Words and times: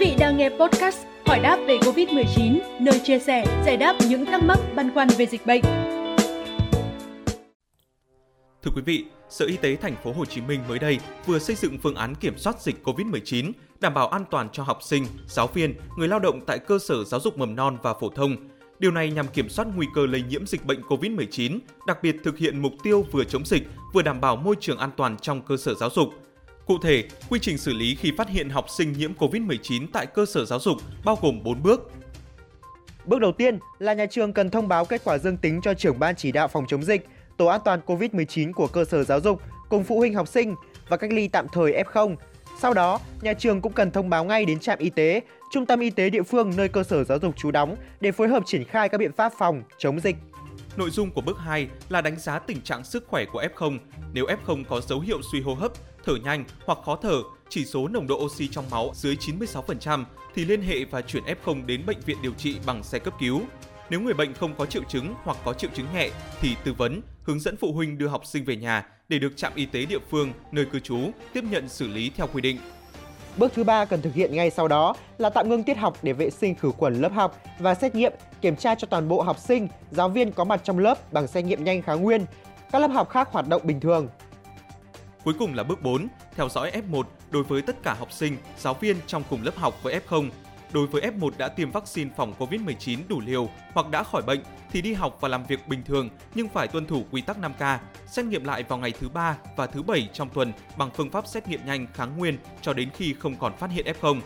vị 0.00 0.14
đang 0.18 0.36
nghe 0.36 0.48
podcast 0.48 0.98
Hỏi 1.26 1.40
đáp 1.40 1.58
về 1.66 1.78
Covid-19, 1.78 2.58
nơi 2.80 3.00
chia 3.04 3.18
sẻ, 3.18 3.62
giải 3.66 3.76
đáp 3.76 3.96
những 4.08 4.26
thắc 4.26 4.42
mắc 4.42 4.58
băn 4.76 4.94
khoăn 4.94 5.08
về 5.18 5.26
dịch 5.26 5.46
bệnh. 5.46 5.62
Thưa 8.62 8.70
quý 8.74 8.82
vị, 8.84 9.04
Sở 9.28 9.46
Y 9.46 9.56
tế 9.56 9.76
thành 9.76 9.96
phố 10.04 10.12
Hồ 10.12 10.24
Chí 10.24 10.40
Minh 10.40 10.60
mới 10.68 10.78
đây 10.78 10.98
vừa 11.26 11.38
xây 11.38 11.56
dựng 11.56 11.78
phương 11.78 11.94
án 11.94 12.14
kiểm 12.14 12.38
soát 12.38 12.62
dịch 12.62 12.76
COVID-19, 12.84 13.52
đảm 13.80 13.94
bảo 13.94 14.08
an 14.08 14.24
toàn 14.30 14.48
cho 14.52 14.62
học 14.62 14.78
sinh, 14.82 15.06
giáo 15.26 15.46
viên, 15.46 15.74
người 15.96 16.08
lao 16.08 16.18
động 16.18 16.40
tại 16.46 16.58
cơ 16.58 16.78
sở 16.78 17.04
giáo 17.04 17.20
dục 17.20 17.38
mầm 17.38 17.56
non 17.56 17.78
và 17.82 17.94
phổ 17.94 18.08
thông. 18.08 18.36
Điều 18.78 18.90
này 18.90 19.10
nhằm 19.10 19.28
kiểm 19.28 19.48
soát 19.48 19.68
nguy 19.76 19.86
cơ 19.94 20.06
lây 20.06 20.22
nhiễm 20.22 20.46
dịch 20.46 20.66
bệnh 20.66 20.80
COVID-19, 20.80 21.58
đặc 21.86 22.02
biệt 22.02 22.16
thực 22.24 22.38
hiện 22.38 22.62
mục 22.62 22.72
tiêu 22.82 23.06
vừa 23.12 23.24
chống 23.24 23.46
dịch, 23.46 23.62
vừa 23.92 24.02
đảm 24.02 24.20
bảo 24.20 24.36
môi 24.36 24.56
trường 24.60 24.78
an 24.78 24.90
toàn 24.96 25.16
trong 25.16 25.42
cơ 25.42 25.56
sở 25.56 25.74
giáo 25.74 25.90
dục. 25.90 26.08
Cụ 26.70 26.78
thể, 26.78 27.04
quy 27.28 27.38
trình 27.42 27.58
xử 27.58 27.72
lý 27.72 27.94
khi 27.94 28.12
phát 28.16 28.28
hiện 28.28 28.50
học 28.50 28.70
sinh 28.70 28.92
nhiễm 28.92 29.12
COVID-19 29.14 29.86
tại 29.92 30.06
cơ 30.06 30.26
sở 30.26 30.44
giáo 30.44 30.60
dục 30.60 30.76
bao 31.04 31.18
gồm 31.22 31.42
4 31.42 31.62
bước. 31.62 31.90
Bước 33.04 33.18
đầu 33.18 33.32
tiên 33.32 33.58
là 33.78 33.94
nhà 33.94 34.06
trường 34.06 34.32
cần 34.32 34.50
thông 34.50 34.68
báo 34.68 34.84
kết 34.84 35.00
quả 35.04 35.18
dương 35.18 35.36
tính 35.36 35.60
cho 35.62 35.74
trưởng 35.74 35.98
ban 35.98 36.16
chỉ 36.16 36.32
đạo 36.32 36.48
phòng 36.48 36.64
chống 36.68 36.82
dịch, 36.82 37.08
tổ 37.36 37.46
an 37.46 37.60
toàn 37.64 37.80
COVID-19 37.86 38.52
của 38.52 38.66
cơ 38.66 38.84
sở 38.84 39.04
giáo 39.04 39.20
dục 39.20 39.42
cùng 39.68 39.84
phụ 39.84 39.98
huynh 39.98 40.14
học 40.14 40.28
sinh 40.28 40.54
và 40.88 40.96
cách 40.96 41.12
ly 41.12 41.28
tạm 41.28 41.46
thời 41.52 41.72
F0. 41.72 42.16
Sau 42.60 42.74
đó, 42.74 43.00
nhà 43.22 43.32
trường 43.32 43.60
cũng 43.60 43.72
cần 43.72 43.90
thông 43.90 44.10
báo 44.10 44.24
ngay 44.24 44.44
đến 44.44 44.60
trạm 44.60 44.78
y 44.78 44.90
tế, 44.90 45.20
trung 45.52 45.66
tâm 45.66 45.80
y 45.80 45.90
tế 45.90 46.10
địa 46.10 46.22
phương 46.22 46.52
nơi 46.56 46.68
cơ 46.68 46.82
sở 46.82 47.04
giáo 47.04 47.18
dục 47.18 47.36
trú 47.36 47.50
đóng 47.50 47.76
để 48.00 48.12
phối 48.12 48.28
hợp 48.28 48.42
triển 48.46 48.64
khai 48.64 48.88
các 48.88 48.98
biện 48.98 49.12
pháp 49.12 49.32
phòng 49.38 49.62
chống 49.78 50.00
dịch. 50.00 50.16
Nội 50.76 50.90
dung 50.90 51.10
của 51.10 51.20
bước 51.20 51.38
2 51.38 51.68
là 51.88 52.00
đánh 52.00 52.18
giá 52.18 52.38
tình 52.38 52.60
trạng 52.60 52.84
sức 52.84 53.04
khỏe 53.06 53.24
của 53.32 53.42
F0. 53.54 53.78
Nếu 54.12 54.26
F0 54.26 54.64
có 54.68 54.80
dấu 54.80 55.00
hiệu 55.00 55.20
suy 55.32 55.40
hô 55.40 55.54
hấp, 55.54 55.72
thở 56.04 56.16
nhanh 56.24 56.44
hoặc 56.66 56.78
khó 56.84 56.96
thở, 57.02 57.22
chỉ 57.48 57.64
số 57.64 57.88
nồng 57.88 58.06
độ 58.06 58.24
oxy 58.24 58.48
trong 58.48 58.64
máu 58.70 58.90
dưới 58.94 59.16
96% 59.16 60.04
thì 60.34 60.44
liên 60.44 60.62
hệ 60.62 60.84
và 60.84 61.02
chuyển 61.02 61.22
F0 61.24 61.66
đến 61.66 61.86
bệnh 61.86 62.00
viện 62.00 62.16
điều 62.22 62.32
trị 62.32 62.56
bằng 62.66 62.82
xe 62.82 62.98
cấp 62.98 63.14
cứu. 63.20 63.40
Nếu 63.90 64.00
người 64.00 64.14
bệnh 64.14 64.34
không 64.34 64.54
có 64.58 64.66
triệu 64.66 64.82
chứng 64.88 65.14
hoặc 65.24 65.36
có 65.44 65.52
triệu 65.52 65.70
chứng 65.74 65.86
nhẹ 65.94 66.10
thì 66.40 66.54
tư 66.64 66.74
vấn, 66.78 67.02
hướng 67.22 67.40
dẫn 67.40 67.56
phụ 67.56 67.72
huynh 67.72 67.98
đưa 67.98 68.08
học 68.08 68.26
sinh 68.26 68.44
về 68.44 68.56
nhà 68.56 68.86
để 69.08 69.18
được 69.18 69.36
trạm 69.36 69.52
y 69.54 69.66
tế 69.66 69.84
địa 69.84 69.98
phương 70.10 70.32
nơi 70.52 70.64
cư 70.64 70.80
trú 70.80 70.98
tiếp 71.32 71.44
nhận 71.50 71.68
xử 71.68 71.88
lý 71.88 72.10
theo 72.16 72.26
quy 72.32 72.40
định. 72.40 72.58
Bước 73.36 73.52
thứ 73.54 73.64
ba 73.64 73.84
cần 73.84 74.02
thực 74.02 74.14
hiện 74.14 74.36
ngay 74.36 74.50
sau 74.50 74.68
đó 74.68 74.94
là 75.18 75.30
tạm 75.30 75.48
ngưng 75.48 75.62
tiết 75.62 75.76
học 75.76 75.98
để 76.02 76.12
vệ 76.12 76.30
sinh 76.30 76.54
khử 76.54 76.70
khuẩn 76.70 77.00
lớp 77.00 77.12
học 77.12 77.42
và 77.58 77.74
xét 77.74 77.94
nghiệm, 77.94 78.12
kiểm 78.40 78.56
tra 78.56 78.74
cho 78.74 78.86
toàn 78.86 79.08
bộ 79.08 79.22
học 79.22 79.38
sinh, 79.38 79.68
giáo 79.90 80.08
viên 80.08 80.32
có 80.32 80.44
mặt 80.44 80.60
trong 80.64 80.78
lớp 80.78 81.12
bằng 81.12 81.26
xét 81.26 81.44
nghiệm 81.44 81.64
nhanh 81.64 81.82
kháng 81.82 82.02
nguyên. 82.02 82.26
Các 82.72 82.78
lớp 82.78 82.88
học 82.88 83.10
khác 83.10 83.28
hoạt 83.32 83.48
động 83.48 83.62
bình 83.64 83.80
thường. 83.80 84.08
Cuối 85.24 85.34
cùng 85.38 85.54
là 85.54 85.62
bước 85.62 85.82
4, 85.82 86.08
theo 86.36 86.48
dõi 86.48 86.72
F1 86.90 87.02
đối 87.30 87.42
với 87.42 87.62
tất 87.62 87.82
cả 87.82 87.94
học 87.94 88.12
sinh, 88.12 88.36
giáo 88.58 88.74
viên 88.74 88.96
trong 89.06 89.22
cùng 89.30 89.42
lớp 89.42 89.56
học 89.56 89.82
với 89.82 90.00
F0. 90.08 90.30
Đối 90.72 90.86
với 90.86 91.02
F1 91.02 91.30
đã 91.38 91.48
tiêm 91.48 91.70
vaccine 91.70 92.10
phòng 92.16 92.34
COVID-19 92.38 92.98
đủ 93.08 93.20
liều 93.20 93.48
hoặc 93.74 93.90
đã 93.90 94.02
khỏi 94.02 94.22
bệnh 94.22 94.40
thì 94.70 94.82
đi 94.82 94.92
học 94.92 95.18
và 95.20 95.28
làm 95.28 95.46
việc 95.46 95.68
bình 95.68 95.82
thường 95.84 96.08
nhưng 96.34 96.48
phải 96.48 96.68
tuân 96.68 96.86
thủ 96.86 97.04
quy 97.10 97.20
tắc 97.20 97.36
5K, 97.38 97.78
xét 98.06 98.24
nghiệm 98.24 98.44
lại 98.44 98.62
vào 98.62 98.78
ngày 98.78 98.92
thứ 99.00 99.08
ba 99.08 99.36
và 99.56 99.66
thứ 99.66 99.82
bảy 99.82 100.08
trong 100.12 100.28
tuần 100.28 100.52
bằng 100.76 100.90
phương 100.94 101.10
pháp 101.10 101.26
xét 101.26 101.48
nghiệm 101.48 101.66
nhanh 101.66 101.86
kháng 101.94 102.18
nguyên 102.18 102.38
cho 102.62 102.72
đến 102.72 102.90
khi 102.94 103.14
không 103.18 103.36
còn 103.36 103.56
phát 103.56 103.70
hiện 103.70 103.86
F0. 104.00 104.20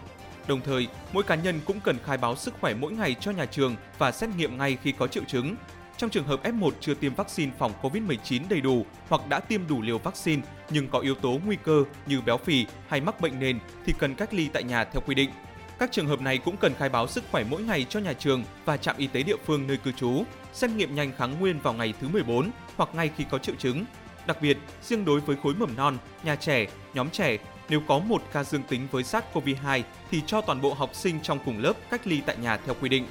Đồng 0.46 0.60
thời, 0.60 0.88
mỗi 1.12 1.22
cá 1.22 1.34
nhân 1.34 1.60
cũng 1.64 1.80
cần 1.80 1.96
khai 2.04 2.18
báo 2.18 2.36
sức 2.36 2.54
khỏe 2.60 2.74
mỗi 2.74 2.92
ngày 2.92 3.16
cho 3.20 3.30
nhà 3.30 3.46
trường 3.46 3.76
và 3.98 4.12
xét 4.12 4.30
nghiệm 4.36 4.58
ngay 4.58 4.78
khi 4.82 4.92
có 4.92 5.06
triệu 5.06 5.24
chứng. 5.24 5.56
Trong 5.96 6.10
trường 6.10 6.26
hợp 6.26 6.42
F1 6.42 6.70
chưa 6.80 6.94
tiêm 6.94 7.14
vaccine 7.14 7.52
phòng 7.58 7.72
COVID-19 7.82 8.42
đầy 8.48 8.60
đủ 8.60 8.86
hoặc 9.08 9.28
đã 9.28 9.40
tiêm 9.40 9.66
đủ 9.68 9.82
liều 9.82 9.98
vaccine 9.98 10.42
nhưng 10.70 10.88
có 10.88 10.98
yếu 10.98 11.14
tố 11.14 11.40
nguy 11.46 11.56
cơ 11.56 11.84
như 12.06 12.20
béo 12.20 12.36
phì 12.36 12.66
hay 12.88 13.00
mắc 13.00 13.20
bệnh 13.20 13.40
nền 13.40 13.58
thì 13.86 13.94
cần 13.98 14.14
cách 14.14 14.34
ly 14.34 14.48
tại 14.52 14.64
nhà 14.64 14.84
theo 14.84 15.02
quy 15.06 15.14
định. 15.14 15.30
Các 15.78 15.92
trường 15.92 16.06
hợp 16.06 16.20
này 16.20 16.38
cũng 16.38 16.56
cần 16.56 16.74
khai 16.74 16.88
báo 16.88 17.06
sức 17.06 17.24
khỏe 17.30 17.44
mỗi 17.50 17.62
ngày 17.62 17.86
cho 17.88 18.00
nhà 18.00 18.12
trường 18.12 18.44
và 18.64 18.76
trạm 18.76 18.96
y 18.98 19.06
tế 19.06 19.22
địa 19.22 19.36
phương 19.46 19.66
nơi 19.66 19.76
cư 19.76 19.92
trú, 19.92 20.24
xét 20.52 20.70
nghiệm 20.70 20.94
nhanh 20.94 21.12
kháng 21.16 21.40
nguyên 21.40 21.60
vào 21.60 21.74
ngày 21.74 21.94
thứ 22.00 22.08
14 22.08 22.50
hoặc 22.76 22.94
ngay 22.94 23.10
khi 23.16 23.24
có 23.30 23.38
triệu 23.38 23.54
chứng. 23.58 23.84
Đặc 24.26 24.42
biệt, 24.42 24.58
riêng 24.82 25.04
đối 25.04 25.20
với 25.20 25.36
khối 25.42 25.54
mầm 25.54 25.76
non, 25.76 25.98
nhà 26.24 26.36
trẻ, 26.36 26.66
nhóm 26.94 27.10
trẻ, 27.10 27.38
nếu 27.68 27.80
có 27.88 27.98
một 27.98 28.22
ca 28.32 28.44
dương 28.44 28.62
tính 28.62 28.86
với 28.90 29.02
SARS-CoV-2 29.02 29.82
thì 30.10 30.22
cho 30.26 30.40
toàn 30.40 30.60
bộ 30.60 30.74
học 30.74 30.90
sinh 30.94 31.20
trong 31.22 31.38
cùng 31.44 31.58
lớp 31.58 31.72
cách 31.90 32.06
ly 32.06 32.22
tại 32.26 32.36
nhà 32.36 32.56
theo 32.56 32.74
quy 32.80 32.88
định. 32.88 33.06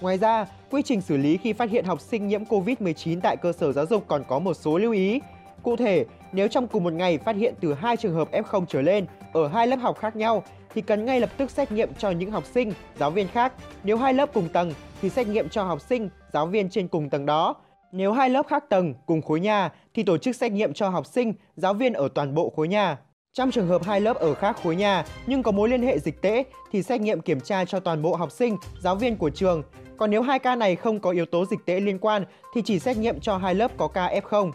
Ngoài 0.00 0.18
ra, 0.18 0.46
quy 0.70 0.82
trình 0.82 1.00
xử 1.00 1.16
lý 1.16 1.36
khi 1.36 1.52
phát 1.52 1.70
hiện 1.70 1.84
học 1.84 2.00
sinh 2.00 2.28
nhiễm 2.28 2.44
COVID-19 2.44 3.20
tại 3.22 3.36
cơ 3.36 3.52
sở 3.52 3.72
giáo 3.72 3.86
dục 3.86 4.04
còn 4.08 4.24
có 4.28 4.38
một 4.38 4.54
số 4.54 4.78
lưu 4.78 4.92
ý. 4.92 5.20
Cụ 5.62 5.76
thể, 5.76 6.04
nếu 6.32 6.48
trong 6.48 6.68
cùng 6.68 6.84
một 6.84 6.92
ngày 6.92 7.18
phát 7.18 7.36
hiện 7.36 7.54
từ 7.60 7.74
2 7.74 7.96
trường 7.96 8.14
hợp 8.14 8.32
F0 8.32 8.66
trở 8.66 8.82
lên 8.82 9.06
ở 9.32 9.48
hai 9.48 9.66
lớp 9.66 9.76
học 9.76 9.98
khác 9.98 10.16
nhau 10.16 10.42
thì 10.74 10.82
cần 10.82 11.04
ngay 11.04 11.20
lập 11.20 11.30
tức 11.36 11.50
xét 11.50 11.72
nghiệm 11.72 11.94
cho 11.94 12.10
những 12.10 12.30
học 12.30 12.44
sinh, 12.54 12.72
giáo 12.98 13.10
viên 13.10 13.28
khác. 13.28 13.52
Nếu 13.84 13.96
hai 13.96 14.14
lớp 14.14 14.30
cùng 14.34 14.48
tầng 14.48 14.72
thì 15.02 15.10
xét 15.10 15.26
nghiệm 15.28 15.48
cho 15.48 15.64
học 15.64 15.80
sinh, 15.80 16.08
giáo 16.32 16.46
viên 16.46 16.68
trên 16.68 16.88
cùng 16.88 17.10
tầng 17.10 17.26
đó. 17.26 17.54
Nếu 17.92 18.12
hai 18.12 18.30
lớp 18.30 18.46
khác 18.48 18.64
tầng 18.68 18.94
cùng 19.06 19.22
khối 19.22 19.40
nhà 19.40 19.72
thì 19.94 20.02
tổ 20.02 20.18
chức 20.18 20.36
xét 20.36 20.52
nghiệm 20.52 20.72
cho 20.72 20.88
học 20.88 21.06
sinh, 21.06 21.34
giáo 21.56 21.74
viên 21.74 21.92
ở 21.92 22.08
toàn 22.14 22.34
bộ 22.34 22.52
khối 22.56 22.68
nhà. 22.68 22.98
Trong 23.36 23.50
trường 23.50 23.68
hợp 23.68 23.84
hai 23.84 24.00
lớp 24.00 24.16
ở 24.16 24.34
khác 24.34 24.56
khối 24.62 24.76
nhà 24.76 25.04
nhưng 25.26 25.42
có 25.42 25.52
mối 25.52 25.68
liên 25.68 25.82
hệ 25.82 25.98
dịch 25.98 26.22
tễ 26.22 26.44
thì 26.72 26.82
xét 26.82 27.00
nghiệm 27.00 27.20
kiểm 27.20 27.40
tra 27.40 27.64
cho 27.64 27.80
toàn 27.80 28.02
bộ 28.02 28.16
học 28.16 28.32
sinh, 28.32 28.56
giáo 28.80 28.96
viên 28.96 29.16
của 29.16 29.30
trường. 29.30 29.62
Còn 29.96 30.10
nếu 30.10 30.22
hai 30.22 30.38
ca 30.38 30.56
này 30.56 30.76
không 30.76 31.00
có 31.00 31.10
yếu 31.10 31.26
tố 31.26 31.44
dịch 31.44 31.58
tễ 31.66 31.80
liên 31.80 31.98
quan 31.98 32.24
thì 32.54 32.62
chỉ 32.64 32.78
xét 32.78 32.96
nghiệm 32.96 33.20
cho 33.20 33.36
hai 33.36 33.54
lớp 33.54 33.70
có 33.76 33.88
ca 33.88 34.08
F0. 34.08 34.50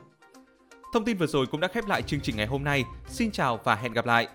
Thông 0.93 1.05
tin 1.05 1.17
vừa 1.17 1.27
rồi 1.27 1.45
cũng 1.51 1.59
đã 1.59 1.67
khép 1.67 1.87
lại 1.87 2.01
chương 2.01 2.19
trình 2.19 2.35
ngày 2.35 2.47
hôm 2.47 2.63
nay. 2.63 2.83
Xin 3.07 3.31
chào 3.31 3.59
và 3.63 3.75
hẹn 3.75 3.93
gặp 3.93 4.05
lại! 4.05 4.27